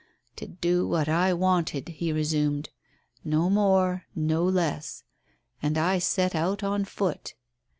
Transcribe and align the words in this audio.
"to 0.35 0.47
do 0.47 0.87
what 0.87 1.07
I 1.07 1.31
wanted," 1.31 1.89
he 1.89 2.11
resumed. 2.11 2.71
"No 3.23 3.51
more 3.51 4.05
no 4.15 4.43
less; 4.43 5.03
and 5.61 5.77
I 5.77 5.99
set 5.99 6.33
out 6.33 6.63
on 6.63 6.85
foot." 6.85 7.35